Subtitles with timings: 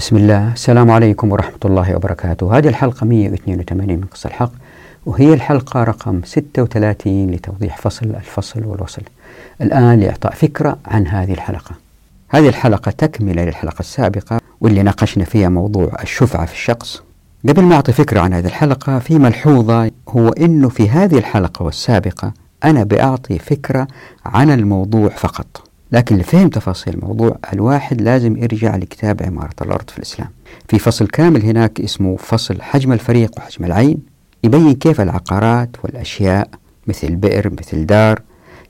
[0.00, 0.52] بسم الله.
[0.52, 2.58] السلام عليكم ورحمة الله وبركاته.
[2.58, 4.52] هذه الحلقة 182 من قصة الحق
[5.06, 9.02] وهي الحلقة رقم 36 لتوضيح فصل الفصل والوصل.
[9.62, 11.74] الآن لإعطاء فكرة عن هذه الحلقة.
[12.28, 17.02] هذه الحلقة تكملة للحلقة السابقة واللي ناقشنا فيها موضوع الشفعة في الشخص.
[17.48, 22.32] قبل ما أعطي فكرة عن هذه الحلقة في ملحوظة هو أنه في هذه الحلقة والسابقة
[22.64, 23.88] أنا بأعطي فكرة
[24.26, 25.69] عن الموضوع فقط.
[25.92, 30.28] لكن لفهم تفاصيل الموضوع الواحد لازم يرجع لكتاب عمارة الأرض في الإسلام.
[30.68, 33.98] في فصل كامل هناك اسمه فصل حجم الفريق وحجم العين.
[34.44, 36.48] يبين كيف العقارات والأشياء
[36.86, 38.22] مثل بئر مثل دار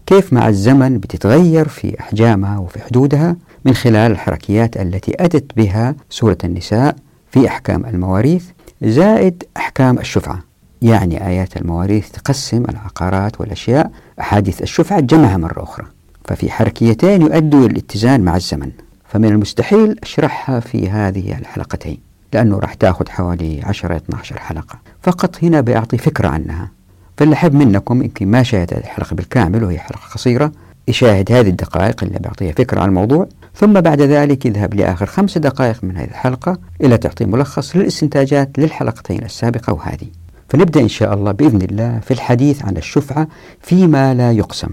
[0.07, 6.39] كيف مع الزمن بتتغير في أحجامها وفي حدودها من خلال الحركيات التي أتت بها سورة
[6.45, 6.97] النساء
[7.31, 8.45] في أحكام المواريث
[8.83, 10.39] زائد أحكام الشفعة.
[10.83, 15.87] يعني آيات المواريث تقسم العقارات والأشياء أحاديث الشفعة جمعها مرة أخرى.
[16.31, 18.71] ففي حركيتين يؤدوا إلى الاتزان مع الزمن.
[19.05, 21.99] فمن المستحيل أشرحها في هذه الحلقتين
[22.33, 24.79] لأنه راح تأخذ حوالي 10-12 حلقة.
[25.03, 26.71] فقط هنا بأعطي فكرة عنها.
[27.17, 30.53] فاللي حب منكم يمكن ما شاهد هذه الحلقة بالكامل وهي حلقة قصيرة.
[30.89, 33.29] يشاهد هذه الدقائق اللي بيعطيها فكرة عن الموضوع.
[33.55, 39.25] ثم بعد ذلك يذهب لآخر خمس دقائق من هذه الحلقة إلى تعطي ملخص للاستنتاجات للحلقتين
[39.25, 40.07] السابقة وهذه.
[40.49, 43.29] فنبدأ إن شاء الله بإذن الله في الحديث عن الشفعة
[43.61, 44.69] فيما لا يقسم.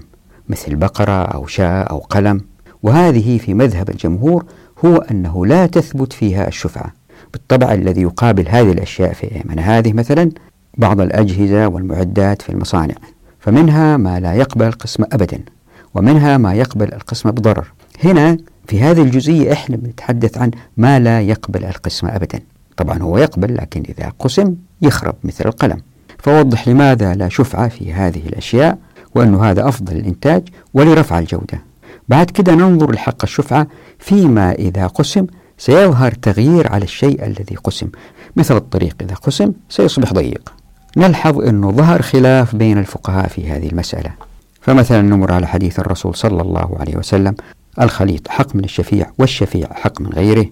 [0.50, 2.42] مثل بقرة أو شاة أو قلم.
[2.84, 4.46] وهذه في مذهب الجمهور
[4.86, 6.94] هو أنه لا تثبت فيها الشفعة.
[7.34, 10.32] بالطبع الذي يقابل هذه الأشياء في من هذه مثلا
[10.78, 12.96] بعض الأجهزة والمعدات في المصانع.
[13.40, 15.40] فمنها ما لا يقبل قسم أبدا
[15.94, 17.74] ومنها ما يقبل القسم بضرر.
[18.04, 22.40] هنا في هذه الجزئية إحنا بنتحدث عن ما لا يقبل القسم أبدا.
[22.78, 25.82] طبعا هو يقبل لكن إذا قسم يخرب مثل القلم.
[26.18, 28.78] فوضح لماذا لا شفعة في هذه الأشياء.
[29.18, 31.62] وأنه هذا أفضل الإنتاج ولرفع الجودة.
[32.10, 33.68] بعد كده ننظر لحق الشفعة
[34.00, 35.26] فيما إذا قسم
[35.58, 37.88] سيظهر تغيير على الشيء الذي قسم.
[38.36, 40.54] مثل الطريق إذا قسم سيصبح ضيق.
[40.98, 44.12] نلحظ أنه ظهر خلاف بين الفقهاء في هذه المسألة.
[44.62, 47.36] فمثلا نمر على حديث الرسول صلى الله عليه وسلم
[47.82, 50.46] الخليط حق من الشفيع والشفيع حق من غيره.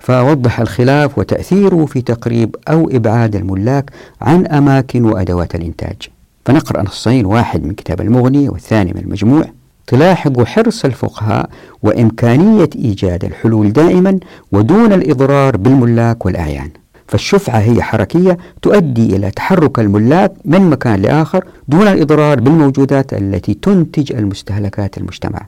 [0.00, 3.90] فوضح الخلاف وتأثيره في تقريب أو إبعاد الملاك
[4.20, 6.08] عن أماكن وأدوات الإنتاج.
[6.44, 9.44] فنقرأ نصين واحد من كتاب المغني والثاني من المجموع.
[9.86, 11.50] تلاحظ حرص الفقهاء
[11.82, 14.18] وإمكانية إيجاد الحلول دائما
[14.52, 16.70] ودون الإضرار بالملاك والأعيان.
[17.08, 24.12] فالشفعة هي حركية تؤدي إلى تحرك الملاك من مكان لآخر دون الإضرار بالموجودات التي تنتج
[24.12, 25.46] المستهلكات المجتمع.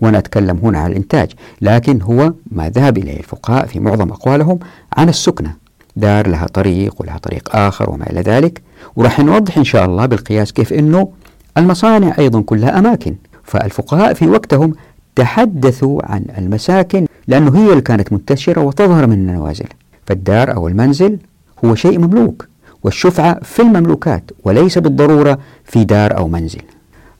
[0.00, 4.58] وأنا أتكلم هنا عن الإنتاج لكن هو ما ذهب إليه الفقهاء في معظم أقوالهم
[4.96, 5.54] عن السكنة.
[5.96, 8.62] دار لها طريق ولها طريق آخر وما إلى ذلك.
[8.96, 11.08] وراح نوضح إن شاء الله بالقياس كيف أنه
[11.58, 13.14] المصانع أيضا كلها أماكن.
[13.44, 14.74] فالفقهاء في وقتهم
[15.16, 19.66] تحدثوا عن المساكن لأنه هي اللي كانت منتشرة وتظهر من النوازل.
[20.06, 21.18] فالدار أو المنزل
[21.64, 22.48] هو شيء مملوك
[22.82, 26.62] والشفعة في المملوكات وليس بالضرورة في دار أو منزل.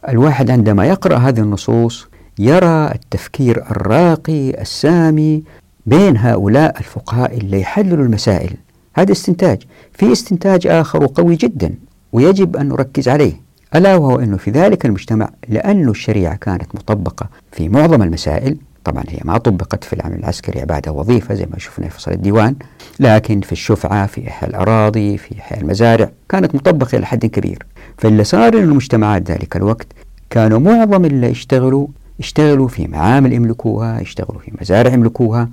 [0.09, 2.09] الواحد عندما يقرأ هذه النصوص
[2.39, 5.43] يرى التفكير الراقي السامي
[5.87, 8.51] بين هؤلاء الفقهاء اللي يحللوا المسائل
[8.95, 9.63] هذا استنتاج.
[9.93, 11.75] في استنتاج آخر قوي جدا
[12.13, 13.33] ويجب أن نركز عليه
[13.75, 18.57] ألا وهو أنه في ذلك المجتمع لأن الشريعة كانت مطبقة في معظم المسائل.
[18.85, 22.55] طبعا هي ما طبقت في العمل العسكري عبادة وظيفة زي ما شفنا في فصل الديوان
[23.01, 27.67] لكن في الشفعة في إحياء الأراضي في إحياء المزارع كانت مطبقة إلى حد كبير.
[27.99, 29.87] فاللي صار أن المجتمعات ذلك الوقت
[30.31, 31.87] كانوا معظم اللي يشتغلوا
[32.21, 35.49] يشتغلوا في معامل يملكوها يشتغلوا في مزارع يملكوها.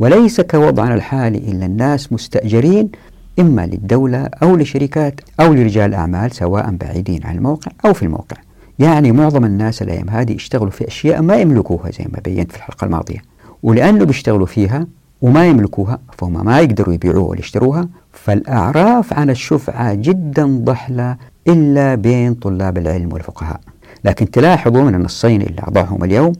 [0.00, 2.90] وليس كوضعنا الحالي إلا الناس مستأجرين
[3.38, 8.36] إما للدولة أو لشركات أو لرجال أعمال سواء بعيدين عن الموقع أو في الموقع.
[8.78, 12.84] يعني معظم الناس الأيام هذه يشتغلوا في أشياء ما يملكوها زي ما بينت في الحلقة
[12.84, 13.22] الماضية.
[13.62, 14.86] ولأنه بيشتغلوا فيها
[15.22, 21.16] وما يملكوها فهم ما يقدروا يبيعوها ولا يشتروها فالأعراف عن الشفعة جدا ضحلة
[21.48, 23.60] إلا بين طلاب العلم والفقهاء.
[24.04, 26.32] لكن تلاحظوا من النصين اللي أضعهم اليوم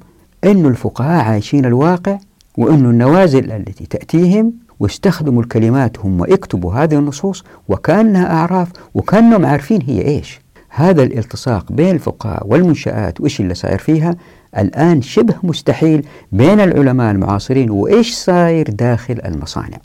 [0.44, 2.18] أن الفقهاء عايشين الواقع
[2.56, 10.02] وأن النوازل التي تأتيهم واستخدموا الكلمات هم يكتبوا هذه النصوص وكأنها أعراف وكأنهم عارفين هي
[10.02, 10.40] إيش.
[10.68, 14.16] هذا الالتصاق بين الفقهاء والمنشآت وإيش اللي صاير فيها؟
[14.58, 19.78] الآن شبه مستحيل بين العلماء المعاصرين وإيش صاير داخل المصانع.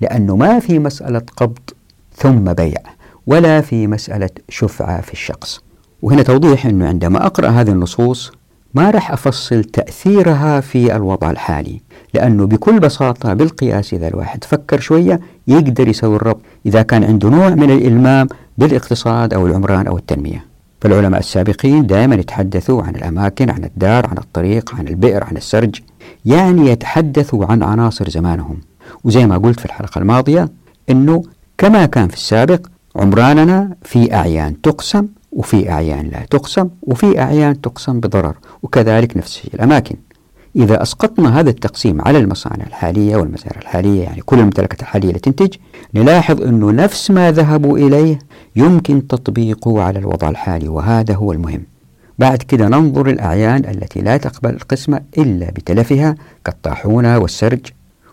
[0.00, 1.58] لأنه ما في مسألة قبض
[2.16, 2.82] ثم بيع
[3.26, 5.60] ولا في مسألة شفعة في الشخص.
[6.02, 8.32] وهنا توضيح أنه عندما أقرأ هذه النصوص
[8.74, 11.80] ما راح أفصل تأثيرها في الوضع الحالي
[12.14, 17.48] لأنه بكل بساطة بالقياس إذا الواحد فكر شوية يقدر يسوي الربط إذا كان عنده نوع
[17.48, 18.28] من الإلمام
[18.58, 20.44] بالاقتصاد أو العمران أو التنمية.
[20.80, 25.80] فالعلماء السابقين دائما يتحدثوا عن الأماكن عن الدار عن الطريق عن البئر عن السرج
[26.24, 28.56] يعني يتحدثوا عن عناصر زمانهم.
[29.04, 30.48] وزي ما قلت في الحلقة الماضية
[30.90, 31.22] أنه
[31.58, 32.66] كما كان في السابق
[32.96, 39.96] عمراننا في أعيان تقسم وفي أعيان لا تقسم وفي أعيان تقسم بضرر وكذلك نفس الأماكن.
[40.56, 45.54] إذا أسقطنا هذا التقسيم على المصانع الحالية والمزارع الحالية يعني كل الممتلكات الحالية اللي تنتج
[45.94, 48.18] نلاحظ أنه نفس ما ذهبوا إليه
[48.56, 51.62] يمكن تطبيقه على الوضع الحالي وهذا هو المهم.
[52.18, 56.14] بعد كده ننظر الأعيان التي لا تقبل القسمة إلا بتلفها
[56.44, 57.60] كالطاحونة والسرج.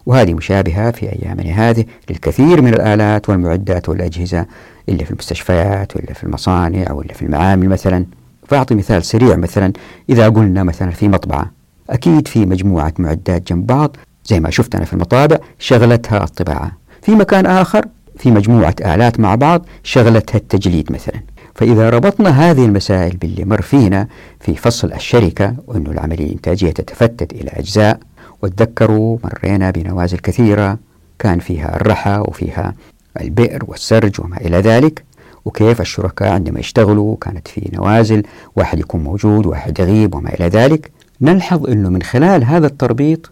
[0.06, 1.70] وهذه مشابهة في أيامنا.
[1.70, 4.46] هذه للكثير من الآلات والمعدات والأجهزة
[4.90, 8.06] اللي في المستشفيات ولا في المصانع ولا في المعامل مثلا.
[8.48, 9.74] فأعطي مثال سريع مثلا.
[10.10, 11.52] إذا قلنا مثلا في مطبعة
[11.90, 16.72] أكيد في مجموعة معدات جنب بعض زي ما شفت أنا في المطابع شغلتها الطباعة.
[17.02, 17.86] في مكان آخر
[18.18, 21.22] في مجموعة آلات مع بعض شغلتها التجليد مثلا.
[21.56, 24.08] فإذا ربطنا هذه المسائل باللي مر فينا
[24.40, 28.00] في فصل الشركة وأنه العملية الإنتاجية تتفتت إلى أجزاء
[28.42, 30.78] وتذكروا مرينا بنوازل كثيرة
[31.20, 32.74] كان فيها الرحى وفيها
[33.22, 35.04] البئر والسرج وما إلى ذلك.
[35.46, 38.24] وكيف الشركاء عندما يشتغلوا كانت في نوازل
[38.56, 40.92] واحد يكون موجود واحد يغيب وما إلى ذلك.
[41.22, 43.30] نلحظ أنه من خلال هذا التربيط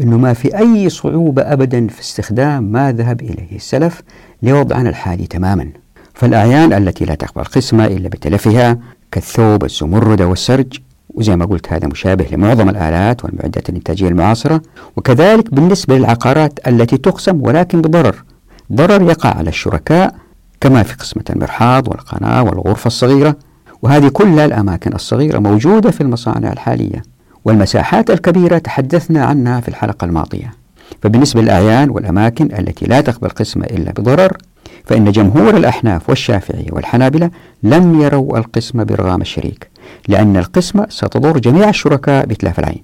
[0.00, 4.02] أنه ما في أي صعوبة أبدا في استخدام ما ذهب إليه السلف
[4.42, 5.68] لوضعنا الحالي تماما.
[6.14, 8.78] فالأعيان التي لا تقبل قسمة إلا بتلفها
[9.10, 10.78] كالثوب الزمردة والسرج
[11.14, 14.62] وزي ما قلت هذا مشابه لمعظم الآلات والمعدات الإنتاجية المعاصرة
[14.96, 18.24] وكذلك بالنسبة للعقارات التي تقسم ولكن بضرر.
[18.72, 20.14] ضرر يقع على الشركاء
[20.60, 23.36] كما في قسمة المرحاض والقناة والغرفة الصغيرة.
[23.82, 27.02] وهذه كلها الأماكن الصغيرة موجودة في المصانع الحالية
[27.44, 30.54] والمساحات الكبيرة تحدثنا عنها في الحلقة الماضية.
[31.02, 34.36] فبالنسبة للأعيان والأماكن التي لا تقبل قسمة إلا بضرر
[34.84, 37.30] فإن جمهور الأحناف والشافعية والحنابلة
[37.62, 39.73] لم يروا القسمة برغام الشريك.
[40.08, 42.82] لأن القسمة ستضر جميع الشركاء بتلاف العين.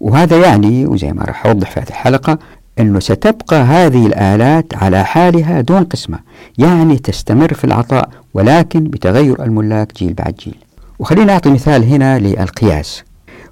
[0.00, 2.38] وهذا يعني وزي ما راح أوضح في هذه الحلقة
[2.80, 6.18] أنه ستبقى هذه الآلات على حالها دون قسمة
[6.58, 10.56] يعني تستمر في العطاء ولكن بتغير الملاك جيل بعد جيل.
[10.98, 13.02] وخلينا أعطي مثال هنا للقياس.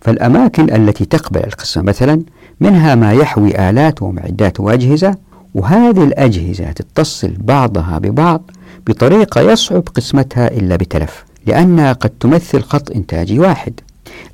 [0.01, 2.23] فالأماكن التي تقبل القسمة مثلا
[2.61, 5.15] منها ما يحوي آلات ومعدات وأجهزة
[5.55, 8.51] وهذه الأجهزة تتصل بعضها ببعض
[8.87, 11.25] بطريقة يصعب قسمتها إلا بتلف.
[11.47, 13.81] لأنها قد تمثل خط إنتاجي واحد.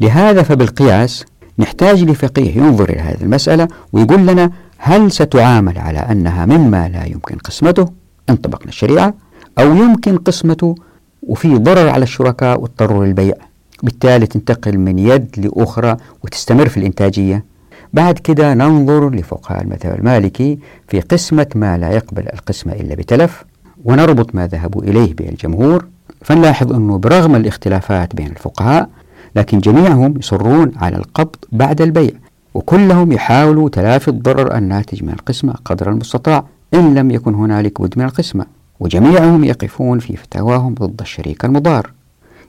[0.01, 1.25] لهذا فبالقياس
[1.59, 7.37] نحتاج لفقيه ينظر إلى هذه المسألة ويقول لنا هل ستعامل على أنها مما لا يمكن
[7.37, 7.89] قسمته
[8.31, 9.15] إن طبقنا الشريعة
[9.59, 10.75] أو يمكن قسمته
[11.23, 13.35] وفي ضرر على الشركاء واضطروا للبيع.
[13.83, 17.45] بالتالي تنتقل من يد لأخرى وتستمر في الإنتاجية.
[17.93, 23.45] بعد كده ننظر لفقهاء المذهب المالكي في قسمة ما لا يقبل القسمة إلا بتلف
[23.85, 25.87] ونربط ما ذهبوا إليه بالجمهور
[26.23, 28.89] فنلاحظ أنه برغم الاختلافات بين الفقهاء
[29.37, 32.11] لكن جميعهم يصرون على القبض بعد البيع
[32.55, 36.45] وكلهم يحاولوا تلافي الضرر الناتج من القسمة قدر المستطاع
[36.75, 38.47] إن لم يكن هنالك بد من القسمة
[38.81, 41.93] وجميعهم يقفون في فتاواهم ضد الشريك المضار.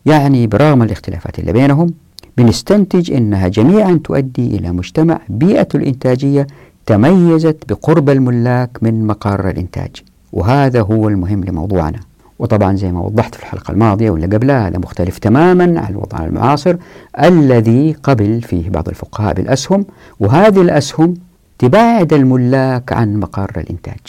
[0.06, 1.94] يعني برغم الاختلافات اللي بينهم
[2.38, 6.48] بنستنتج أنها جميعا تؤدي إلى مجتمع بيئة الإنتاجية
[6.86, 10.04] تميزت بقرب الملاك من مقار الإنتاج
[10.34, 12.00] وهذا هو المهم لموضوعنا.
[12.40, 16.76] وطبعا زي ما وضحت في الحلقة الماضية واللي قبلها هذا مختلف تماما عن الوضع المعاصر
[17.20, 19.86] الذي قبل فيه بعض الفقهاء بالأسهم
[20.20, 21.14] وهذه الأسهم
[21.60, 24.00] تباعد الملاك عن مقار الإنتاج.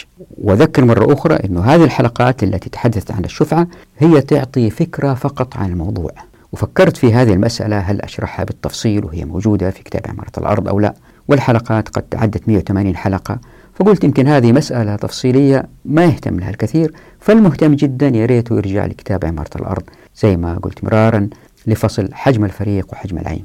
[0.42, 3.66] وذكر مرة أخرى أن هذه الحلقات التي تحدثت عن الشفعة
[3.98, 6.10] هي تعطي فكرة فقط عن الموضوع.
[6.52, 10.94] وفكرت في هذه المسألة هل أشرحها بالتفصيل وهي موجودة في كتاب عمارة الأرض أو لا.
[11.28, 13.38] والحلقات قد تعدت 180 حلقة
[13.78, 19.24] فقلت يمكن هذه مسألة تفصيلية ما يهتم لها الكثير فالمهتم جدا يا ريت يرجع لكتاب
[19.24, 19.82] عمارة الأرض
[20.16, 21.28] زي ما قلت مرارا
[21.66, 23.44] لفصل حجم الفريق وحجم العين.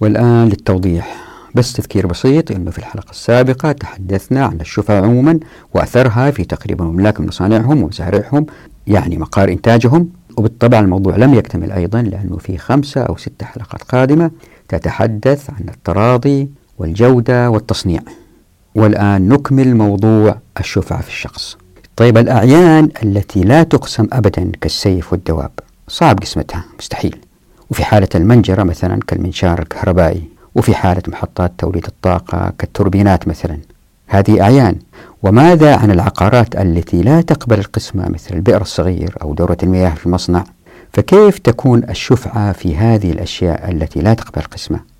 [0.00, 1.16] والآن للتوضيح.
[1.54, 5.40] بس تذكير بسيط أنه في الحلقة السابقة تحدثنا عن الشفع عموما
[5.74, 8.46] وأثرها في تقريب الملاك مصانعهم ومزارعهم
[8.86, 10.08] يعني مقار إنتاجهم.
[10.36, 14.30] وبالطبع الموضوع لم يكتمل أيضا لأنه في خمسة أو ستة حلقات قادمة
[14.68, 16.48] تتحدث عن التراضي
[16.78, 18.00] والجودة والتصنيع.
[18.74, 21.56] والآن نكمل موضوع الشفعة في الشخص.
[21.96, 25.50] طيب الأعيان التي لا تقسم أبدا كالسيف والدواب
[25.88, 27.16] صعب قسمتها مستحيل.
[27.70, 30.22] وفي حالة المنجرة مثلا كالمنشار الكهربائي
[30.54, 33.58] وفي حالة محطات توليد الطاقة كالتوربينات مثلا.
[34.06, 34.76] هذه أعيان.
[35.22, 40.44] وماذا عن العقارات التي لا تقبل القسمة مثل البئر الصغير أو دورة المياه في المصنع؟
[40.92, 44.93] فكيف تكون الشفعة في هذه الأشياء التي لا تقبل القسمة؟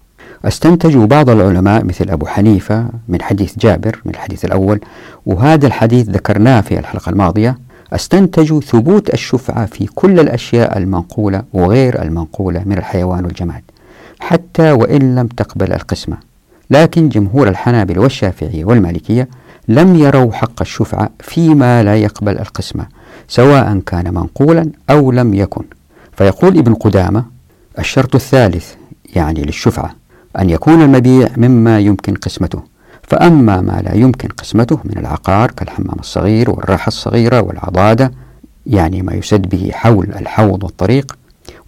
[0.44, 4.80] استنتجوا بعض العلماء مثل أبو حنيفة من حديث جابر من الحديث الأول
[5.26, 7.58] وهذا الحديث ذكرناه في الحلقة الماضية.
[7.92, 13.62] استنتجوا ثبوت الشفعة في كل الأشياء المنقولة وغير المنقولة من الحيوان والجماد
[14.20, 16.16] حتى وإن لم تقبل القسمة.
[16.70, 19.28] لكن جمهور الحنابل والشافعية والمالكية
[19.68, 22.86] لم يروا حق الشفعة فيما لا يقبل القسمة
[23.28, 25.64] سواء كان منقولا أو لم يكن.
[26.16, 27.24] فيقول ابن قدامة
[27.78, 28.74] الشرط الثالث
[29.16, 30.03] يعني للشفعة
[30.38, 32.62] أن يكون المبيع مما يمكن قسمته.
[33.02, 38.12] فأما ما لا يمكن قسمته من العقار كالحمام الصغير والراحة الصغيرة والعضادة
[38.66, 41.16] يعني ما يسد به حول الحوض والطريق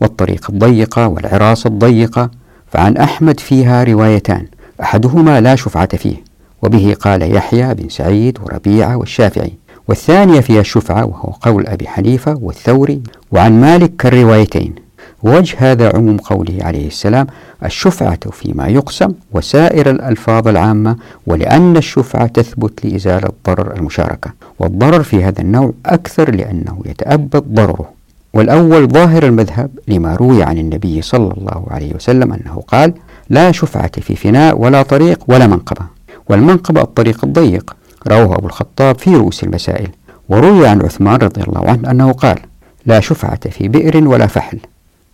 [0.00, 2.30] والطريق الضيقة والعراس الضيقة
[2.66, 4.46] فعن أحمد فيها روايتان
[4.82, 6.16] أحدهما لا شفعة فيه
[6.62, 9.52] وبه قال يحيى بن سعيد وربيعة والشافعي
[9.88, 14.74] والثانية فيها الشفعة وهو قول أبي حنيفة والثوري وعن مالك كالروايتين.
[15.22, 17.26] وجه هذا عموم قوله عليه السلام
[17.64, 20.96] الشفعة فيما يقسم وسائر الألفاظ العامة
[21.26, 24.30] ولأن الشفعة تثبت لإزالة ضرر المشاركة.
[24.58, 27.90] والضرر في هذا النوع أكثر لأنه يتأبد ضرره
[28.34, 32.94] والأول ظاهر المذهب لما روي عن النبي صلى الله عليه وسلم أنه قال
[33.30, 35.86] لا شفعة في فناء ولا طريق ولا منقبة
[36.28, 37.76] والمنقبة الطريق الضيق
[38.08, 39.88] رواه أبو الخطاب في رؤوس المسائل.
[40.28, 42.38] وروي عن عثمان رضي الله عنه أنه قال
[42.86, 44.58] لا شفعة في بئر ولا فحل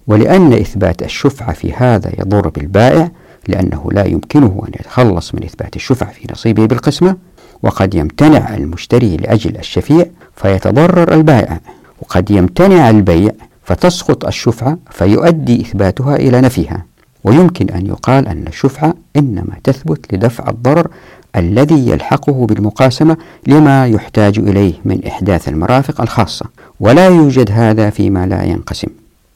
[0.07, 3.11] ولأن إثبات الشفعة في هذا يضر بالبائع
[3.49, 7.17] لأنه لا يمكنه أن يتخلص من إثبات الشفعة في نصيبه بالقسمة
[7.63, 10.07] وقد يمتنع المشتري لأجل الشفيع
[10.37, 11.61] فيتضرر البائع
[12.03, 13.33] وقد يمتنع البيع
[13.65, 16.85] فتسقط الشفعة فيؤدي إثباتها إلى نفيها.
[17.25, 20.89] ويمكن أن يقال أن الشفعة إنما تثبت لدفع الضرر
[21.37, 23.17] الذي يلحقه بالمقاسمة
[23.47, 26.47] لما يحتاج إليه من إحداث المرافق الخاصة
[26.81, 28.89] ولا يوجد هذا فيما لا ينقسم.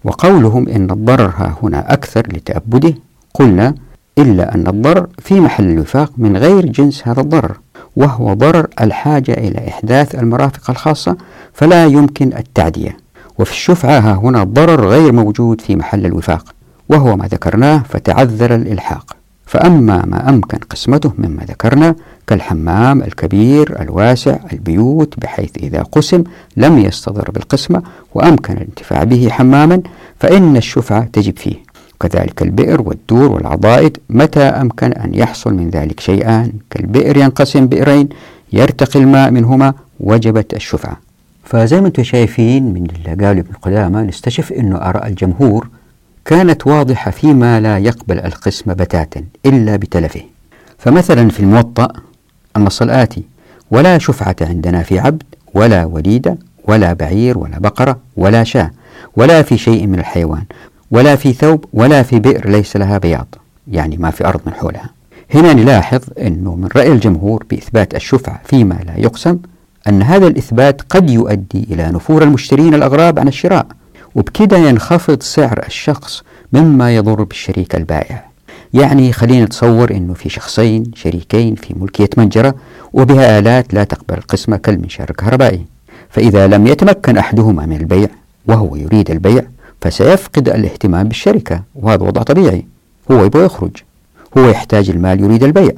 [0.06, 2.94] وقولهم إن الضرر ها هنا أكثر لتأبده.
[3.34, 3.75] قلنا
[4.18, 7.56] إلا أن الضرر في محل الوفاق من غير جنس هذا الضرر
[7.96, 11.16] وهو ضرر الحاجة إلى إحداث المرافق الخاصة
[11.52, 12.96] فلا يمكن التعدية.
[13.38, 16.54] وفي الشفعة ها هنا الضرر غير موجود في محل الوفاق
[16.88, 19.15] وهو ما ذكرناه فتعذر الإلحاق.
[19.46, 21.94] فأما ما أمكن قسمته مما ذكرنا
[22.26, 26.24] كالحمام الكبير الواسع البيوت بحيث إذا قسم
[26.56, 27.82] لم يستضر بالقسمة
[28.14, 29.82] وأمكن الانتفاع به حماما
[30.20, 31.66] فإن الشفعة تجب فيه.
[31.94, 38.08] وكذلك البئر والدور والعضائد متى أمكن أن يحصل من ذلك شيئان؟ كالبئر ينقسم بئرين
[38.52, 40.96] يرتقي الماء منهما وجبت الشفعة
[41.44, 45.68] فزي ما أنتم شايفين من اللي قال ابن قدامة نستشف أنه آراء الجمهور
[46.26, 50.23] كانت واضحة فيما لا يقبل القسم بتاتا إلا بتلفه.
[50.78, 51.88] فمثلا في الموطأ
[52.56, 53.23] النص الآتي
[53.71, 55.23] ولا شفعة عندنا في عبد
[55.54, 58.71] ولا وليدة ولا بعير ولا بقرة ولا شاة
[59.16, 60.45] ولا في شيء من الحيوان
[60.90, 63.35] ولا في ثوب ولا في بئر ليس لها بياض.
[63.68, 64.90] يعني ما في أرض من حولها.
[65.35, 69.38] هنا نلاحظ أنه من رأي الجمهور بإثبات الشفعة فيما لا يقسم
[69.88, 73.66] أن هذا الإثبات قد يؤدي إلى نفور المشترين الأغراب عن الشراء.
[74.16, 78.25] وبكده ينخفض سعر الشخص مما يضر بالشريك البائع.
[78.75, 82.54] يعني خلينا نتصور أنه في شخصين شريكين في ملكية منجرة
[82.92, 85.64] وبها آلات لا تقبل القسمة كالمنشار الكهربائي.
[86.11, 88.08] فإذا لم يتمكن أحدهما من البيع
[88.46, 89.42] وهو يريد البيع
[89.80, 92.66] فسيفقد الاهتمام بالشركة وهذا وضع طبيعي.
[93.11, 93.76] هو يبغى يخرج.
[94.38, 95.73] هو يحتاج المال يريد البيع.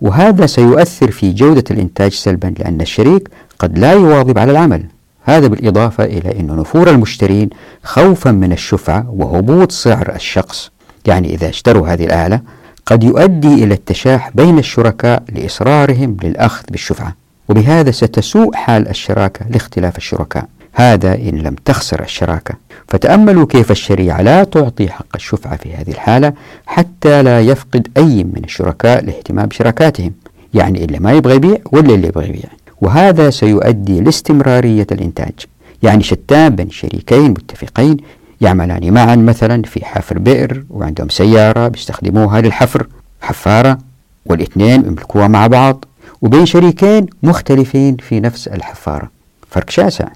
[0.00, 3.28] وهذا سيؤثر في جودة الإنتاج سلبا لأن الشريك
[3.58, 4.84] قد لا يواظب على العمل.
[5.28, 7.50] هذا بالإضافة إلى أن نفور المشترين
[7.82, 10.70] خوفا من الشفعة وهبوط سعر الشخص.
[11.06, 12.40] يعني إذا اشتروا هذه الآلة
[12.86, 17.16] قد يؤدي إلى التشاح بين الشركاء لإصرارهم للأخذ بالشفعة
[17.48, 20.44] وبهذا ستسوء حال الشراكة لاختلاف الشركاء.
[20.72, 22.54] هذا إن لم تخسر الشراكة.
[22.88, 26.32] فتأملوا كيف الشريعة لا تعطي حق الشفعة في هذه الحالة
[26.66, 30.12] حتى لا يفقد أي من الشركاء الاهتمام بشراكاتهم
[30.54, 32.48] يعني اللي ما يبغى يبيع ولا اللي يبغى يبيع.
[32.80, 35.34] وهذا سيؤدي لاستمرارية الإنتاج.
[35.82, 37.96] يعني شتان بين شريكين متفقين
[38.40, 42.86] يعملان معا مثلا في حفر بئر وعندهم سيارة بيستخدموها للحفر.
[43.20, 43.78] حفارة
[44.26, 45.84] والاثنين يملكوها مع بعض
[46.22, 49.10] وبين شريكين مختلفين في نفس الحفارة.
[49.50, 50.08] فرق شاسع.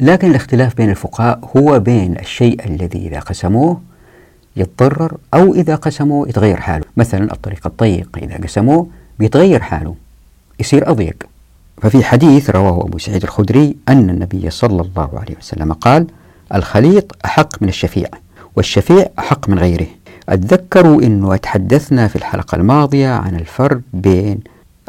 [0.00, 3.80] لكن الاختلاف بين الفقهاء هو بين الشيء الذي إذا قسموه
[4.56, 6.84] يتضرر أو إذا قسموه يتغير حاله.
[6.96, 8.86] مثلا الطريق الضيق إذا قسموه
[9.18, 9.94] بيتغير حاله
[10.60, 11.26] يصير أضيق.
[11.84, 16.06] ففي حديث رواه أبو سعيد الخدري أن النبي صلى الله عليه وسلم قال
[16.54, 18.08] الخليط أحق من الشفيع
[18.56, 19.86] والشفيع أحق من غيره.
[20.28, 24.40] أتذكروا أنه تحدثنا في الحلقة الماضية عن الفرق بين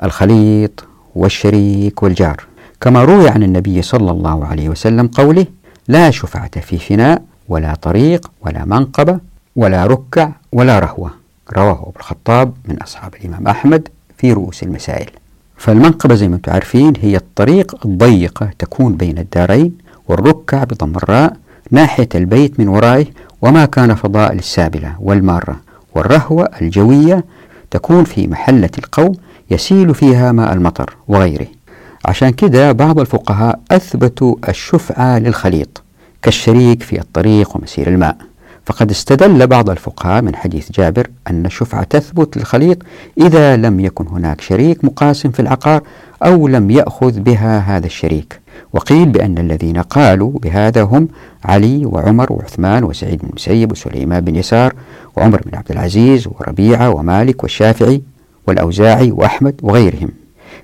[0.04, 0.86] الخليط
[1.16, 2.46] والشريك والجار.
[2.82, 5.46] كما روي عن النبي صلى الله عليه وسلم قوله
[5.88, 9.20] لا شفعة في فناء ولا طريق ولا منقبة
[9.56, 11.12] ولا ركع ولا رهوة.
[11.58, 13.88] رواه ابن الخطاب من أصحاب الإمام أحمد
[14.18, 15.10] في رؤوس المسائل.
[15.58, 21.38] فالمنقبة زي ما أنتم عارفين هي الطريق الضيقة تكون بين الدارين والركع بضم الراء
[21.72, 23.06] ناحية البيت من ورائه
[23.42, 25.60] وما كان فضاء للسابلة والمارة
[25.96, 27.26] والرهوة الجوية
[27.72, 29.14] تكون في محلة القوم
[29.52, 31.48] يسيل فيها ماء المطر وغيره.
[32.06, 35.84] عشان كده بعض الفقهاء أثبتوا الشفعة للخليط
[36.22, 38.18] كالشريك في الطريق ومسير الماء.
[38.66, 42.78] فقد استدل بعض الفقهاء من حديث جابر أن الشفعة تثبت للخليط
[43.18, 45.82] إذا لم يكن هناك شريك مقاسم في العقار
[46.24, 48.40] أو لم يأخذ بها هذا الشريك
[48.74, 51.08] وقيل بأن الذين قالوا بهذا هم
[51.46, 54.74] علي وعمر وعثمان وسعيد بن المسيب وسليمان بن يسار
[55.18, 58.02] وعمر بن عبد العزيز وربيعة ومالك والشافعي
[58.48, 60.10] والأوزاعي وأحمد وغيرهم.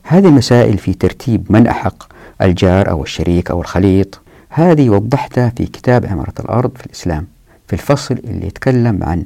[0.03, 2.03] هذه المسائل في ترتيب من أحق
[2.41, 4.21] الجار أو الشريك أو الخليط.
[4.49, 7.27] هذه وضحتها في كتاب عمارة الأرض في الإسلام.
[7.71, 9.23] في الفصل اللي يتكلم عن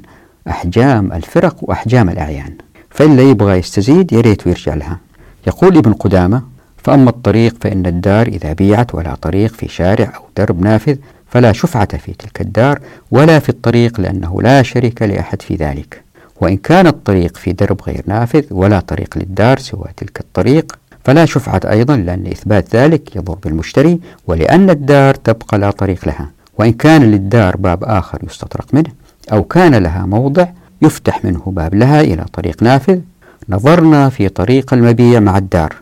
[0.48, 2.52] أحجام الفرق وأحجام الأعيان.
[2.90, 4.98] فإلا يبغى يستزيد يريت ويرجع لها.
[5.46, 6.42] يقول ابن قدامة
[6.84, 10.96] فأما الطريق فإن الدار إذا بيعت ولا طريق في شارع أو درب نافذ
[11.28, 16.02] فلا شفعة في تلك الدار ولا في الطريق لأنه لا شريك لأحد في ذلك.
[16.40, 21.60] وإن كان الطريق في درب غير نافذ ولا طريق للدار سوى تلك الطريق فلا شفعة
[21.70, 26.35] أيضا لأن إثبات ذلك يضر بالمشتري ولأن الدار تبقى لا طريق لها.
[26.58, 28.90] وإن كان للدار باب آخر يستطرق منه
[29.32, 30.46] أو كان لها موضع
[30.82, 33.00] يفتح منه باب لها إلى طريق نافذ
[33.48, 35.74] نظرنا في طريق المبيع مع الدار.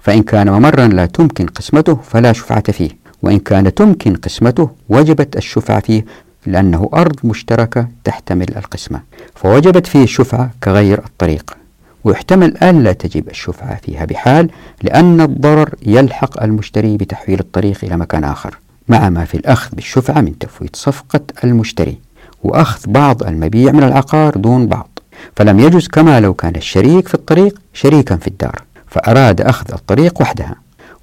[0.00, 2.90] فإن كان ممرا لا تمكن قسمته فلا شفعة فيه
[3.22, 6.04] وإن كان تمكن قسمته وجبت الشفعة فيه
[6.46, 9.00] لأنه أرض مشتركة تحتمل القسمة.
[9.34, 11.56] فوجبت فيه الشفعة كغير الطريق.
[12.04, 14.50] ويحتمل ألا تجب الشفعة فيها بحال
[14.82, 18.58] لأن الضرر يلحق المشتري بتحويل الطريق إلى مكان آخر.
[18.90, 21.98] مع ما في الأخذ بالشفعة من تفويت صفقة المشتري
[22.42, 24.98] وأخذ بعض المبيع من العقار دون بعض.
[25.36, 30.54] فلم يجز كما لو كان الشريك في الطريق شريكا في الدار فأراد أخذ الطريق وحدها.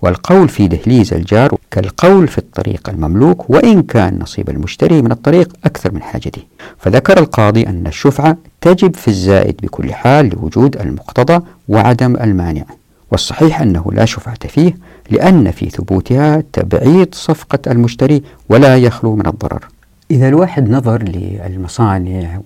[0.02, 5.94] والقول في دهليز الجار كالقول في الطريق المملوك وإن كان نصيب المشتري من الطريق أكثر
[5.94, 6.42] من حاجته.
[6.78, 12.64] فذكر القاضي أن الشفعة تجب في الزائد بكل حال لوجود المقتضى وعدم المانع.
[13.12, 14.78] والصحيح أنه لا شفعة فيه
[15.10, 19.68] لأن في ثبوتها تبعيض صفقة المشتري ولا يخلو من الضرر.
[20.12, 22.40] إذا الواحد نظر للمصانع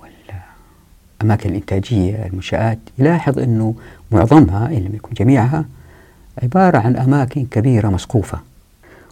[1.21, 3.73] والأماكن الإنتاجية المنشآت يلاحظ أنه
[4.11, 5.65] معظمها إن لم يكن جميعها
[6.43, 8.39] عبارة عن أماكن كبيرة مسقوفة.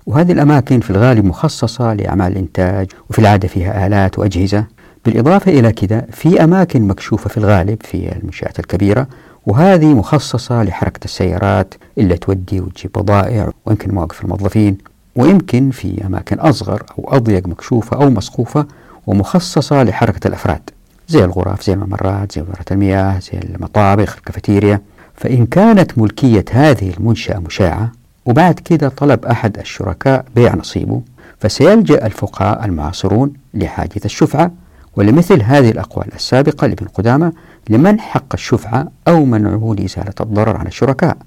[0.05, 4.65] وهذه الأماكن في الغالب مخصصة لأعمال الإنتاج وفي العادة فيها آلات وأجهزة.
[5.05, 9.07] بالإضافة إلى كذا في أماكن مكشوفة في الغالب في المنشآت الكبيرة
[9.49, 14.77] وهذه مخصصة لحركة السيارات اللي تودي وتجيب بضائع ويمكن مواقف الموظفين
[15.15, 18.65] ويمكن في أماكن أصغر أو أضيق مكشوفة أو مسقوفة
[19.07, 20.69] ومخصصة لحركة الأفراد
[21.07, 24.81] زي الغرف زي الممرات زي وزارة المياه زي المطابخ الكافيتيريا.
[25.15, 27.91] فإن كانت ملكية هذه المنشأة مشاعة
[28.25, 31.01] وبعد كده طلب أحد الشركاء بيع نصيبه
[31.39, 34.51] فسيلجأ الفقهاء المعاصرون لحاجة الشفعة
[34.95, 37.33] ولمثل هذه الأقوال السابقة لابن قدامة
[37.69, 41.17] لمن حق الشفعة أو منعه لإزالة الضرر عن الشركاء.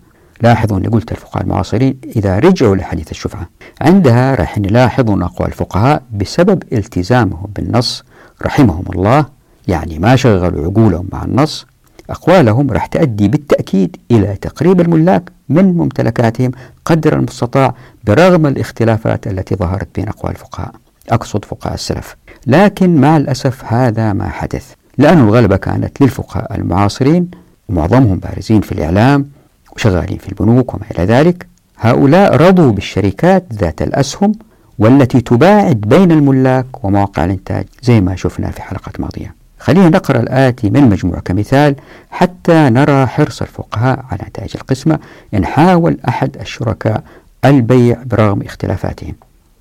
[0.42, 3.48] لاحظوا أني قلت الفقهاء المعاصرين إذا رجعوا لحديث الشفعة
[3.80, 8.04] عندها راح نلاحظون أقوال الفقهاء بسبب التزامهم بالنص
[8.42, 9.26] رحمهم الله
[9.68, 11.66] يعني ما شغلوا عقولهم مع النص
[12.10, 16.50] أقوالهم راح تؤدي بالتأكيد إلى تقريب الملاك من ممتلكاتهم
[16.84, 17.74] قدر المستطاع
[18.04, 20.72] برغم الاختلافات التي ظهرت بين أقوال الفقهاء.
[21.10, 22.16] أقصد فقهاء السلف.
[22.46, 24.74] لكن مع الأسف هذا ما حدث.
[24.98, 27.30] لأن الغلبة كانت للفقهاء المعاصرين
[27.68, 29.28] ومعظمهم بارزين في الإعلام
[29.76, 31.46] وشغالين في البنوك وما إلى ذلك.
[31.78, 34.32] هؤلاء رضوا بالشركات ذات الأسهم
[34.78, 39.34] والتي تباعد بين الملاك ومواقع الإنتاج زي ما شفنا في حلقة ماضية.
[39.58, 41.76] خلينا نقرأ الآتي من مجموع كمثال
[42.10, 44.98] حتى نرى حرص الفقهاء على نتائج القسمة.
[45.34, 47.02] إن حاول أحد الشركاء
[47.44, 49.14] البيع برغم اختلافاتهم.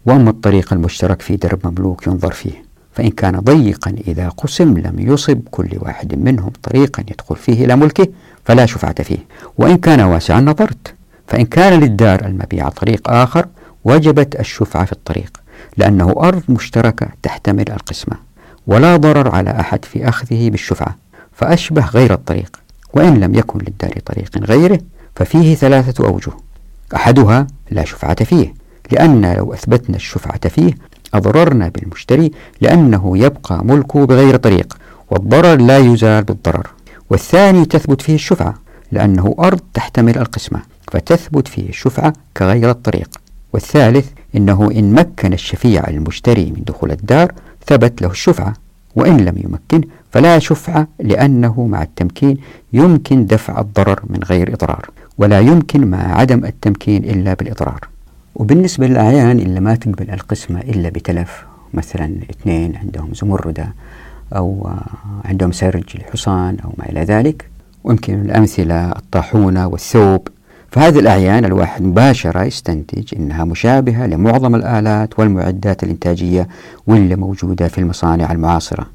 [0.06, 2.70] وأما الطريق المشترك في درب مملوك ينظر فيه.
[2.93, 8.08] فإن كان ضيقا إذا قسم لم يصب كل واحد منهم طريقا يدخل فيه إلى ملكه
[8.45, 9.17] فلا شفعة فيه.
[9.58, 10.93] وإن كان واسعا نظرت
[11.27, 13.45] فإن كان للدار المبيع طريق آخر
[13.84, 15.38] وجبت الشفعة في الطريق
[15.77, 18.17] لأنه أرض مشتركة تحتمل القسمة
[18.67, 20.95] ولا ضرر على أحد في أخذه بالشفعة
[21.34, 22.58] فأشبه غير الطريق.
[22.93, 24.80] وإن لم يكن للدار طريق غيره
[25.15, 26.32] ففيه ثلاثة أوجه
[26.95, 28.54] أحدها لا شفعة فيه
[28.91, 30.73] لأن لو أثبتنا الشفعة فيه
[31.13, 34.78] أضررنا بالمشتري لأنه يبقى ملكه بغير طريق
[35.12, 36.67] والضرر لا يزال بالضرر.
[37.10, 38.54] والثاني تثبت فيه الشفعة
[38.91, 43.10] لأنه أرض تحتمل القسمة فتثبت فيه الشفعة كغير الطريق.
[43.54, 47.32] والثالث إنه إن مكن الشفيع المشتري من دخول الدار
[47.67, 48.54] ثبت له الشفعة
[48.95, 52.38] وإن لم يمكن فلا شفعة لأنه مع التمكين
[52.74, 57.90] يمكن دفع الضرر من غير إضرار ولا يمكن مع عدم التمكين إلا بالإضرار.
[58.36, 63.74] وبالنسبة للأعيان اللي ما تقبل القسمة إلا بتلف مثلا اثنين عندهم زمردة
[64.36, 64.70] أو
[65.26, 67.50] عندهم سرج لحصان أو ما إلى ذلك
[67.84, 70.28] ويمكن الأمثلة الطاحونة والثوب.
[70.72, 76.48] فهذه الأعيان الواحد مباشرة يستنتج أنها مشابهة لمعظم الآلات والمعدات الإنتاجية
[76.88, 78.88] واللي موجودة في المصانع المعاصرة.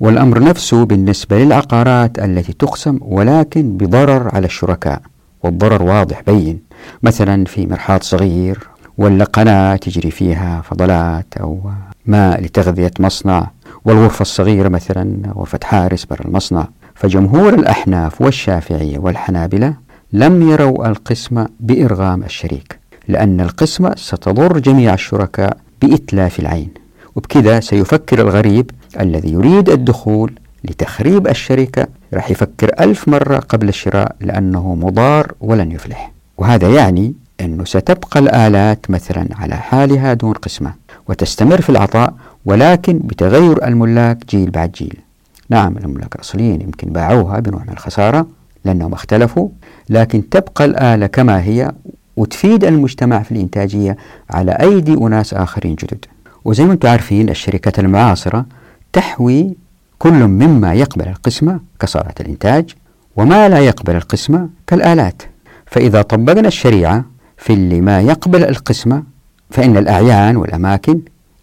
[0.00, 5.02] والأمر نفسه بالنسبة للعقارات التي تقسم ولكن بضرر على الشركاء
[5.42, 6.60] والضرر واضح بين.
[7.02, 11.70] مثلا في مرحاض صغير ولا قناة تجري فيها فضلات أو
[12.06, 13.50] ماء لتغذية مصنع
[13.84, 16.68] والغرفة الصغيرة مثلا غرفة حارس برا المصنع.
[16.94, 19.74] فجمهور الأحناف والشافعية والحنابلة
[20.12, 26.68] لم يروا القسمة بإرغام الشريك لأن القسمة ستضر جميع الشركاء بإتلاف العين.
[27.16, 30.32] وبكذا سيفكر الغريب الذي يريد الدخول
[30.64, 36.12] لتخريب الشركة راح يفكر ألف مرة قبل الشراء لأنه مضار ولن يفلح.
[36.38, 40.74] وهذا يعني أنه ستبقى الآلات مثلا على حالها دون قسمة
[41.08, 44.96] وتستمر في العطاء ولكن بتغير الملاك جيل بعد جيل.
[45.48, 48.26] نعم الملاك الأصليين يمكن باعوها بنوع من الخسارة
[48.64, 49.48] لأنهم اختلفوا
[49.90, 51.72] لكن تبقى الآلة كما هي
[52.16, 53.96] وتفيد المجتمع في الإنتاجية
[54.30, 56.04] على أيدي أناس آخرين جدد.
[56.44, 58.46] وزي ما أنتم عارفين الشركات المعاصرة
[58.92, 59.56] تحوي
[59.98, 62.74] كل مما يقبل القسمة كصالات الإنتاج
[63.16, 65.22] وما لا يقبل القسمة كالآلات.
[65.66, 67.04] فإذا طبقنا الشريعة
[67.40, 69.02] في اللي ما يقبل القسمة
[69.50, 71.00] فإن الأعيان والأماكن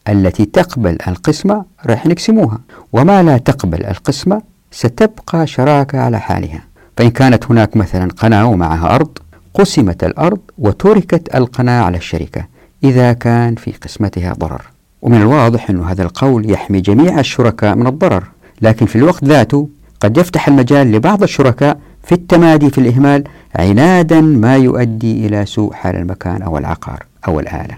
[0.09, 2.59] التي تقبل القسمة راح نقسموها.
[2.93, 6.63] وما لا تقبل القسمة ستبقى شراكة على حالها.
[6.97, 9.17] فإن كانت هناك مثلا قناة ومعها أرض
[9.53, 12.45] قسمت الأرض وتركت القناة على الشركة
[12.83, 14.61] إذا كان في قسمتها ضرر.
[15.01, 18.23] ومن الواضح أن هذا القول يحمي جميع الشركاء من الضرر.
[18.61, 23.23] لكن في الوقت ذاته قد يفتح المجال لبعض الشركاء في التمادي في الإهمال
[23.55, 27.77] عنادا ما يؤدي إلى سوء حال المكان أو العقار أو الآلة.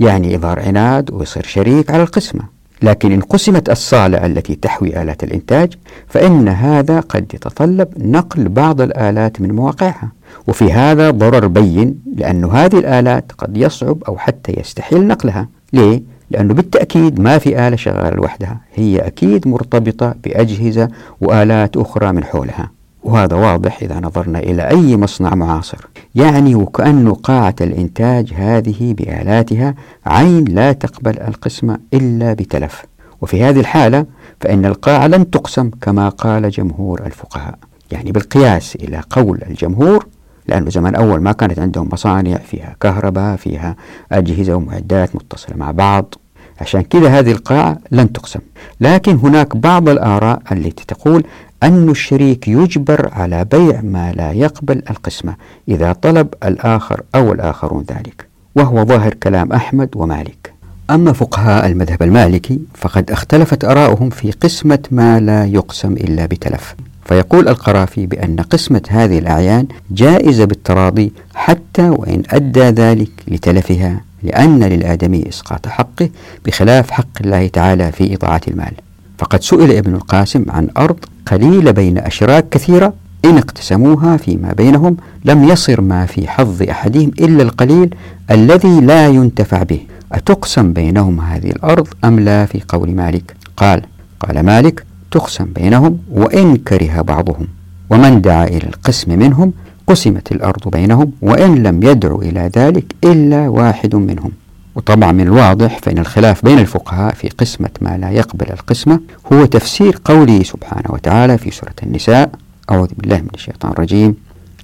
[0.00, 2.42] يعني إظهار عناد ويصير شريك على القسمة.
[2.82, 5.72] لكن إن قسمت الصالة التي تحوي آلات الإنتاج
[6.08, 10.12] فإن هذا قد يتطلب نقل بعض الآلات من مواقعها.
[10.48, 15.48] وفي هذا ضرر بين لأن هذه الآلات قد يصعب أو حتى يستحيل نقلها.
[15.72, 18.60] ليه؟ لأنه بالتأكيد ما في آلة شغالة لوحدها.
[18.74, 20.88] هي أكيد مرتبطة بأجهزة
[21.20, 22.79] وآلات أخرى من حولها.
[23.02, 25.88] وهذا واضح إذا نظرنا إلى أي مصنع معاصر.
[26.14, 29.74] يعني وكأن قاعة الإنتاج هذه بآلاتها
[30.06, 32.84] عين لا تقبل القسمة إلا بتلف.
[33.20, 34.06] وفي هذه الحالة
[34.40, 37.58] فإن القاعة لن تقسم كما قال جمهور الفقهاء.
[37.90, 40.06] يعني بالقياس إلى قول الجمهور
[40.48, 43.76] لأنه زمان أول ما كانت عندهم مصانع فيها كهرباء فيها
[44.12, 46.14] أجهزة ومعدات متصلة مع بعض.
[46.60, 48.40] عشان كذا هذه القاعة لن تقسم.
[48.80, 51.24] لكن هناك بعض الآراء التي تقول
[51.62, 55.34] أن الشريك يجبر على بيع ما لا يقبل القسمة
[55.68, 60.52] إذا طلب الآخر أو الآخرون ذلك وهو ظاهر كلام أحمد ومالك.
[60.90, 66.74] أما فقهاء المذهب المالكي فقد اختلفت آراؤهم في قسمة ما لا يقسم إلا بتلف.
[67.04, 74.00] فيقول القرافي بأن قسمة هذه الأعيان جائزة بالتراضي حتى وإن أدى ذلك لتلفها.
[74.22, 76.08] لأن للآدمي إسقاط حقه
[76.46, 78.72] بخلاف حق الله تعالى في إضاعة المال.
[79.18, 85.44] فقد سئل ابن القاسم عن أرض قليلة بين أشراك كثيرة إن اقتسموها فيما بينهم لم
[85.44, 87.94] يصر ما في حظ أحدهم إلا القليل
[88.30, 89.80] الذي لا ينتفع به.
[90.12, 93.82] أتقسم بينهم هذه الأرض أم لا في قول مالك؟ قال
[94.20, 97.46] قال مالك تقسم بينهم وإن كره بعضهم.
[97.90, 99.52] ومن دعا إلى القسم منهم
[99.90, 104.30] قسمت الأرض بينهم وإن لم يدعو إلى ذلك إلا واحد منهم.
[104.74, 109.00] وطبعا من الواضح فإن الخلاف بين الفقهاء في قسمة ما لا يقبل القسمة
[109.32, 112.30] هو تفسير قوله سبحانه وتعالى في سورة النساء
[112.70, 114.14] أعوذ بالله من الشيطان الرجيم.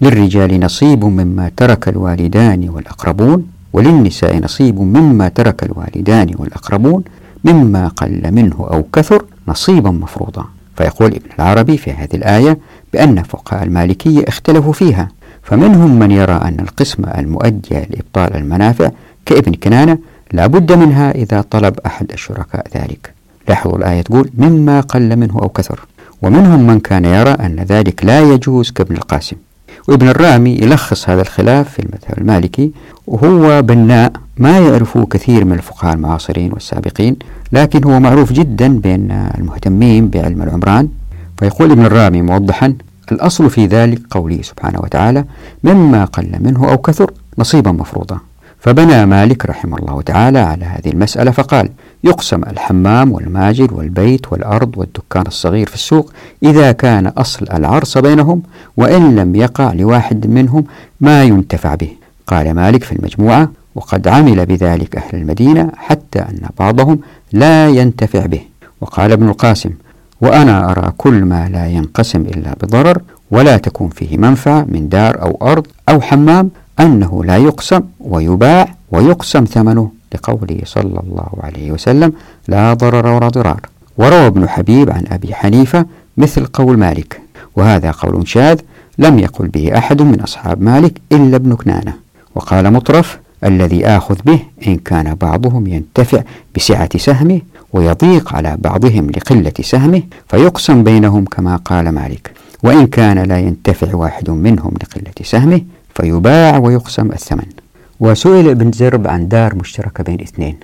[0.00, 7.04] للرجال نصيب مما ترك الوالدان والأقربون وللنساء نصيب مما ترك الوالدان والأقربون
[7.44, 10.44] مما قل منه أو كثر نصيبا مفروضا.
[10.76, 12.58] فيقول ابن العربي في هذه الآية
[12.92, 15.08] بأن فقهاء المالكية اختلفوا فيها.
[15.46, 18.90] فمنهم من يرى أن القسمة المؤدية لإبطال المنافع
[19.26, 19.98] كابن كنانة
[20.32, 23.12] لا بد منها إذا طلب أحد الشركاء ذلك.
[23.48, 25.80] لاحظوا الآية تقول مما قل منه أو كثر.
[26.22, 29.36] ومنهم من كان يرى أن ذلك لا يجوز كابن القاسم.
[29.88, 32.72] وابن الرامي يلخص هذا الخلاف في المذهب المالكي
[33.06, 37.16] وهو بناء ما يعرفه كثير من الفقهاء المعاصرين والسابقين
[37.52, 40.88] لكن هو معروف جدا بين المهتمين بعلم العمران.
[41.38, 42.74] فيقول ابن الرامي موضحا
[43.12, 45.24] الأصل في ذلك قوله سبحانه وتعالى
[45.64, 48.18] مما قل منه أو كثر نصيبا مفروضا.
[48.60, 51.68] فبنى مالك رحمه الله تعالى على هذه المسألة فقال
[52.04, 58.42] يقسم الحمام والماجد والبيت والأرض والدكان الصغير في السوق إذا كان أصل العرص بينهم
[58.76, 60.64] وإن لم يقع لواحد منهم
[61.00, 61.90] ما ينتفع به.
[62.26, 66.98] قال مالك في المجموعة وقد عمل بذلك أهل المدينة حتى أن بعضهم
[67.32, 68.40] لا ينتفع به.
[68.80, 69.70] وقال ابن القاسم
[70.20, 73.00] وأنا أرى كل ما لا ينقسم إلا بضرر
[73.30, 76.50] ولا تكون فيه منفعة من دار أو أرض أو حمام
[76.80, 82.12] أنه لا يقسم ويباع ويقسم ثمنه لقوله صلى الله عليه وسلم
[82.48, 83.60] لا ضرر ولا ضرار.
[83.98, 87.20] وروى ابن حبيب عن أبي حنيفة مثل قول مالك
[87.56, 88.60] وهذا قول شاذ
[88.98, 91.94] لم يقل به أحد من أصحاب مالك إلا ابن كنانة.
[92.34, 96.22] وقال مطرف الذي آخذ به إن كان بعضهم ينتفع
[96.56, 97.40] بسعة سهمه
[97.72, 102.30] ويضيق على بعضهم لقلة سهمه فيقسم بينهم كما قال مالك.
[102.62, 105.60] وإن كان لا ينتفع واحد منهم لقلة سهمه
[105.94, 107.46] فيباع ويقسم الثمن.
[108.00, 110.56] وسئل ابن زرب عن دار مشتركة بين اثنين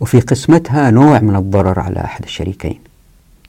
[0.00, 2.78] وفي قسمتها نوع من الضرر على أحد الشريكين.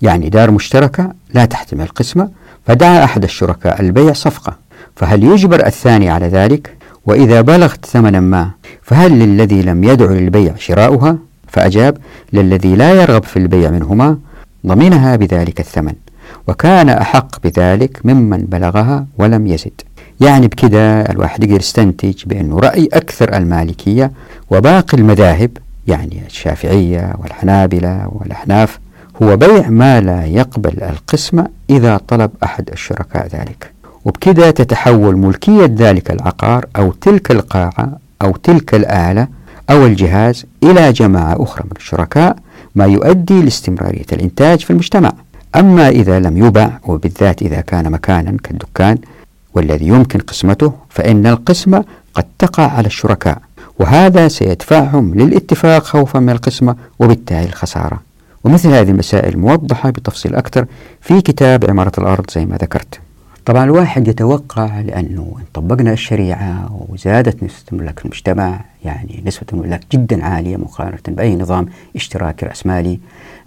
[0.01, 2.29] يعني دار مشتركة لا تحتمل قسمة
[2.67, 4.55] فدعا أحد الشركاء البيع صفقة.
[4.95, 11.17] فهل يجبر الثاني على ذلك؟ وإذا بلغت ثمنا ما فهل للذي لم يدع للبيع شراؤها؟
[11.55, 11.97] فأجاب
[12.33, 14.17] للذي لا يرغب في البيع منهما
[14.67, 15.93] ضمنها بذلك الثمن
[16.47, 19.81] وكان أحق بذلك ممن بلغها ولم يزد.
[20.21, 24.11] يعني بكده الواحد يقدر يستنتج بأنه رأي أكثر المالكية
[24.51, 25.51] وباقي المذاهب
[25.87, 28.79] يعني الشافعية والحنابلة والأحناف
[29.23, 33.71] هو بيع ما لا يقبل القسمة إذا طلب أحد الشركاء ذلك.
[34.05, 39.27] وبكده تتحول ملكية ذلك العقار أو تلك القاعة أو تلك الآلة
[39.69, 42.36] أو الجهاز إلى جماعة أخرى من الشركاء
[42.75, 45.13] ما يؤدي لاستمرارية الإنتاج في المجتمع.
[45.56, 48.97] أما إذا لم يباع وبالذات إذا كان مكانا كالدكان
[49.54, 53.41] والذي يمكن قسمته فإن القسمة قد تقع على الشركاء.
[53.80, 57.99] وهذا سيدفعهم للاتفاق خوفا من القسمة وبالتالي الخسارة.
[58.43, 60.65] ومثل هذه المسائل موضحة بتفصيل أكثر
[61.01, 62.99] في كتاب عمارة الأرض زي ما ذكرت.
[63.45, 70.58] طبعا الواحد يتوقع لأنه طبقنا الشريعة وزادت نسبة الملاك المجتمع يعني نسبة الملاك جدا عالية
[70.58, 72.99] مقارنة بأي نظام اشتراكي رأسمالي.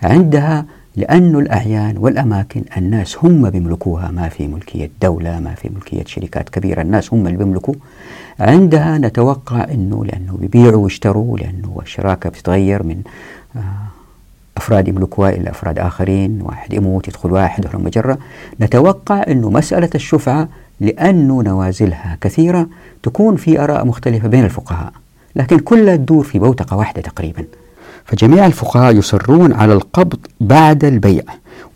[0.02, 0.64] عندها
[0.96, 6.82] لأن الأعيان والأماكن الناس هم بيملكوها ما في ملكية دولة ما في ملكية شركات كبيرة
[6.82, 7.74] الناس هم اللي بيملكوا.
[8.40, 13.02] عندها نتوقع أنه لأنه بيبيعوا ويشتروا لأنه الشراكة بتتغير من
[13.56, 13.87] آه
[14.58, 18.18] أفراد يملكوها إلى أفراد آخرين واحد يموت يدخل واحد وهلم مجرة
[18.60, 20.48] نتوقع أنه مسألة الشفعة
[20.80, 22.66] لأنه نوازلها كثيرة
[23.02, 24.92] تكون في آراء مختلفة بين الفقهاء
[25.36, 27.44] لكن كلها تدور في بوتقة واحدة تقريبا.
[28.04, 31.22] فجميع الفقهاء يصرون على القبض بعد البيع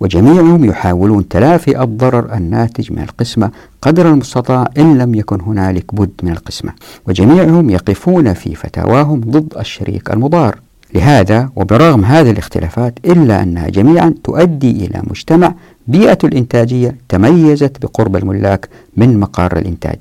[0.01, 3.51] وجميعهم يحاولون تلافي الضرر الناتج من القسمة
[3.83, 6.73] قدر المستطاع إن لم يكن هنالك بد من القسمة
[7.09, 10.59] وجميعهم يقفون في فتاواهم ضد الشريك المضار.
[10.95, 15.55] لهذا وبرغم هذه الاختلافات إلا أنها جميعا تؤدي إلى مجتمع
[15.87, 19.99] بيئة الإنتاجية تميزت بقرب الملاك من مقار الإنتاج.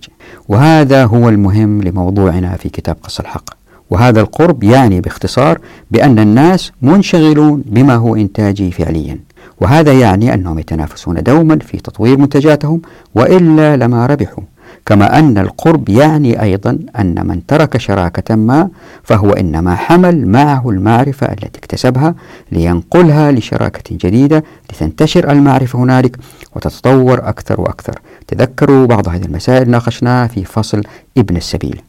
[0.48, 3.50] وهذا هو المهم لموضوعنا في كتاب قص الحق.
[3.90, 5.60] وهذا القرب يعني باختصار
[5.92, 9.20] بأن الناس منشغلون بما هو إنتاجي فعليا.
[9.62, 12.82] وهذا يعني أنهم يتنافسون دوما في تطوير منتجاتهم
[13.16, 14.44] وإلا لما ربحوا.
[14.86, 18.70] كما أن القرب يعني أيضا أن من ترك شراكة ما
[19.04, 22.15] فهو إنما حمل معه المعرفة التي اكتسبها
[22.52, 26.17] لينقلها لشراكة جديدة لتنتشر المعرفة هنالك
[26.56, 28.00] وتتطور أكثر وأكثر.
[28.28, 30.84] تذكروا بعض هذه المسائل ناقشناها في فصل
[31.17, 31.82] ابن السبيل.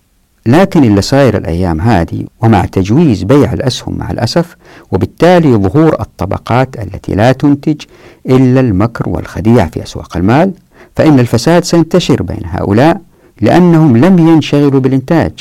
[0.47, 4.57] لكن اللي صاير الأيام هذه ومع تجويز بيع الأسهم مع الأسف
[4.93, 7.81] وبالتالي ظهور الطبقات التي لا تنتج
[8.27, 10.53] إلا المكر والخديع في أسواق المال
[10.97, 13.01] فإن الفساد سينتشر بين هؤلاء
[13.41, 15.33] لأنهم لم ينشغلوا بالإنتاج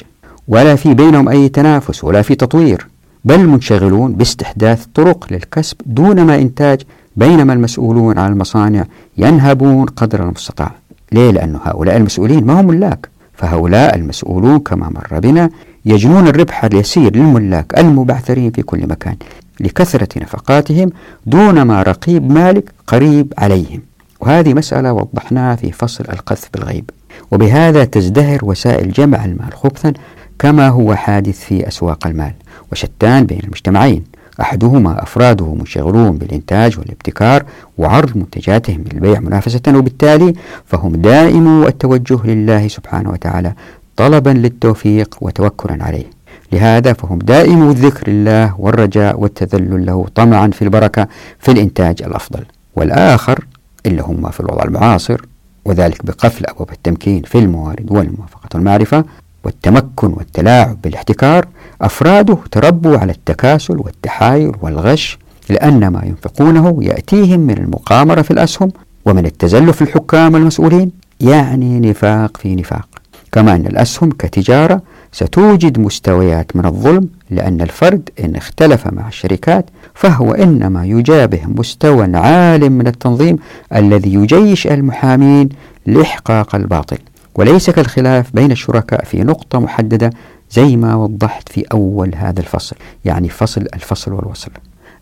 [0.47, 2.87] ولا في بينهم أي تنافس ولا في تطوير
[3.25, 6.81] بل منشغلون باستحداث طرق للكسب دون ما إنتاج
[7.15, 8.85] بينما المسؤولون عن المصانع
[9.17, 10.71] ينهبون قدر المستطاع.
[11.11, 13.09] ليه؟ لأن هؤلاء المسؤولين ما هم ملاك.
[13.33, 15.49] فهؤلاء المسؤولون كما مر بنا
[15.85, 19.15] يجنون الربح اليسير للملاك المبعثرين في كل مكان
[19.59, 20.89] لكثرة نفقاتهم
[21.25, 23.81] دون ما رقيب مالك قريب عليهم.
[24.21, 26.89] وهذه مسألة وضحناها في فصل القذف بالغيب.
[27.31, 29.93] وبهذا تزدهر وسائل جمع المال خبثا
[30.39, 32.33] كما هو حادث في أسواق المال
[32.71, 34.03] وشتان بين المجتمعين.
[34.41, 37.43] أحدهما أفراده منشغلون بالإنتاج والابتكار
[37.77, 40.33] وعرض منتجاتهم للبيع منافسة وبالتالي
[40.65, 43.53] فهم دائمو التوجه لله سبحانه وتعالى
[43.97, 46.05] طلبا للتوفيق وتوكلا عليه.
[46.51, 51.07] لهذا فهم دائم الذكر لله والرجاء والتذلل له طمعا في البركة
[51.39, 52.45] في الإنتاج الأفضل.
[52.75, 53.45] والآخر
[53.85, 55.21] اللي هم في الوضع المعاصر
[55.65, 59.05] وذلك بقفل أبواب التمكين في الموارد والموافقة والمعرفة
[59.43, 61.47] والتمكن والتلاعب بالاحتكار
[61.81, 68.71] أفراده تربوا على التكاسل والتحايل والغش لأن ما ينفقونه يأتيهم من المقامرة في الأسهم
[69.05, 72.87] ومن التزلف الحكام والمسؤولين يعني نفاق في نفاق.
[73.31, 74.81] كما أن الأسهم كتجارة
[75.11, 82.69] ستوجد مستويات من الظلم لأن الفرد إن اختلف مع الشركات فهو إنما يجابه مستوى عال
[82.69, 83.37] من التنظيم
[83.75, 85.49] الذي يجيش المحامين
[85.85, 86.97] لإحقاق الباطل.
[87.35, 90.09] وليس كالخلاف بين الشركاء في نقطة محددة
[90.51, 94.51] زي ما وضحت في أول هذا الفصل يعني فصل الفصل والوصل.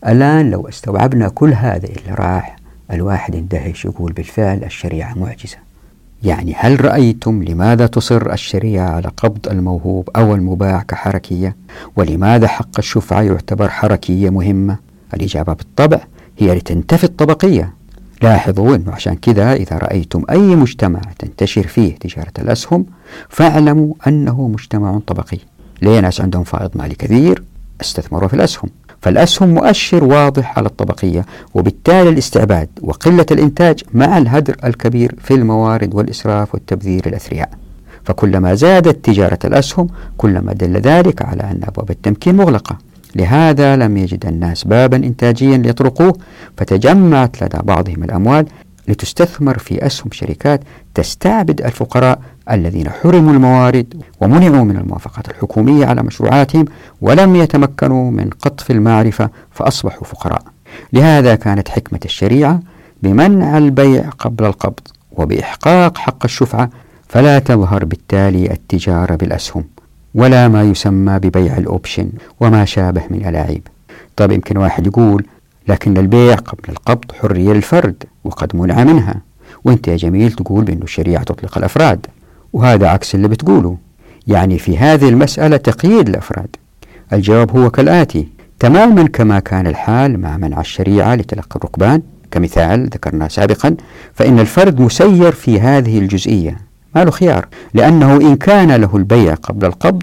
[0.06, 2.56] الآن لو استوعبنا كل هذا اللي راح
[2.92, 5.69] الواحد يندهش يقول بالفعل الشريعة معجزة.
[6.22, 11.56] يعني هل رأيتم لماذا تصر الشريعة على قبض الموهوب أو المباع كحركية؟
[11.96, 14.76] ولماذا حق الشفعة يعتبر حركية مهمة؟
[15.14, 16.00] الإجابة بالطبع
[16.38, 17.72] هي لتنتفي الطبقية.
[18.22, 22.86] لاحظوا أنه عشان كذا إذا رأيتم أي مجتمع تنتشر فيه تجارة الأسهم
[23.28, 25.38] فاعلموا أنه مجتمع طبقي.
[25.82, 27.42] ليه ناس عندهم فائض مالي كبير
[27.80, 28.70] استثمروا في الأسهم.
[29.02, 36.54] فالأسهم مؤشر واضح على الطبقية وبالتالي الاستعباد وقلة الإنتاج مع الهدر الكبير في الموارد والإسراف
[36.54, 37.50] والتبذير الأثرياء
[38.04, 42.78] فكلما زادت تجارة الأسهم كلما دل ذلك على أن أبواب التمكين مغلقة.
[43.16, 46.12] لهذا لم يجد الناس بابا إنتاجيا ليطرقوه
[46.56, 48.46] فتجمعت لدى بعضهم الأموال
[48.90, 50.60] لتستثمر في أسهم شركات
[50.94, 56.64] تستعبد الفقراء الذين حرموا الموارد ومنعوا من الموافقات الحكومية على مشروعاتهم
[57.00, 60.42] ولم يتمكنوا من قطف المعرفة فأصبحوا فقراء.
[60.92, 62.60] لهذا كانت حكمة الشريعة
[63.02, 64.80] بمنع البيع قبل القبض
[65.12, 66.70] وبإحقاق حق الشفعة
[67.08, 69.64] فلا تظهر بالتالي التجارة بالأسهم
[70.14, 73.66] ولا ما يسمى ببيع الأوبشن وما شابه من الألاعيب
[74.16, 75.26] طيب يمكن واحد يقول
[75.68, 79.14] لكن البيع قبل القبض حرية للفرد وقد منع منها.
[79.64, 82.06] وانت يا جميل تقول بأن الشريعة تطلق الأفراد
[82.52, 83.76] وهذا عكس اللي بتقوله.
[84.26, 86.56] يعني في هذه المسألة تقييد الأفراد.
[87.12, 88.28] الجواب هو كالآتي.
[88.58, 93.76] تماما كما كان الحال مع منع الشريعة لتلقي الركبان كمثال ذكرنا سابقا
[94.14, 96.56] فإن الفرد مسير في هذه الجزئية.
[96.94, 97.48] ما له خيار.
[97.74, 100.02] لأنه إن كان له البيع قبل القبض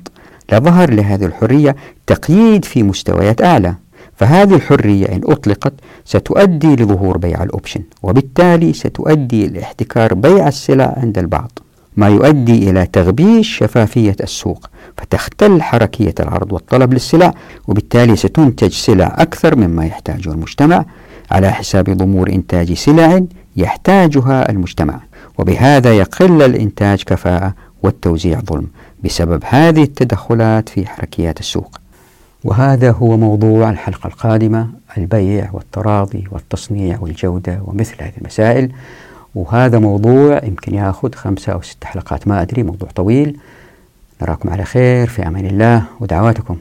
[0.51, 1.75] لظهر لهذه الحرية
[2.07, 3.75] تقييد في مستويات أعلى.
[4.17, 5.73] فهذه الحرية إن أطلقت
[6.05, 11.59] ستؤدي لظهور بيع الأوبشن وبالتالي ستؤدي إلى احتكار بيع السلع عند البعض
[11.97, 17.33] ما يؤدي إلى تغبيش شفافية السوق فتختل حركية العرض والطلب للسلع
[17.67, 20.85] وبالتالي ستنتج سلع أكثر مما يحتاجه المجتمع
[21.31, 23.23] على حساب ضمور إنتاج سلع
[23.55, 24.99] يحتاجها المجتمع.
[25.37, 27.53] وبهذا يقل الإنتاج كفاءة
[27.83, 28.67] والتوزيع ظلم
[29.03, 31.79] بسبب هذه التدخلات في حركيات السوق.
[32.43, 38.71] وهذا هو موضوع الحلقة القادمة البيع والتراضي والتصنيع والجودة ومثل هذه المسائل.
[39.35, 43.37] وهذا موضوع يمكن ياخذ خمسة أو ست حلقات ما أدري موضوع طويل.
[44.21, 46.57] نراكم على خير في أمان الله ودعواتكم.